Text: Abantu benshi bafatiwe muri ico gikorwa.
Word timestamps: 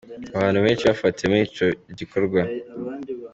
Abantu 0.37 0.59
benshi 0.65 0.87
bafatiwe 0.89 1.27
muri 1.31 1.43
ico 1.47 1.65
gikorwa. 1.99 2.41